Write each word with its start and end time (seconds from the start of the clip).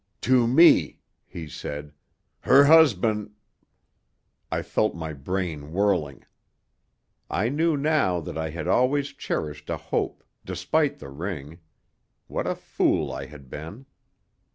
"To 0.21 0.47
me," 0.47 0.97
he 1.27 1.47
said. 1.47 1.93
"Her 2.39 2.65
husband" 2.65 3.35
I 4.51 4.63
felt 4.63 4.95
my 4.95 5.13
brain 5.13 5.73
whirling. 5.73 6.25
I 7.29 7.49
knew 7.49 7.77
now 7.77 8.19
that 8.19 8.35
I 8.35 8.49
had 8.49 8.67
always 8.67 9.09
cherished 9.09 9.69
a 9.69 9.77
hope, 9.77 10.23
despite 10.43 10.97
the 10.97 11.09
ring 11.09 11.59
what 12.25 12.47
a 12.47 12.55
fool 12.55 13.11
I 13.11 13.27
had 13.27 13.47
been! 13.47 13.85